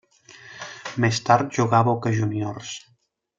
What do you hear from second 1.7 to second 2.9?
a Boca Juniors.